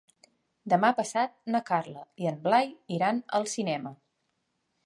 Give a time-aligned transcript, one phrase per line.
[0.71, 3.93] Demà passat na Carla i en Blai iran al cinema.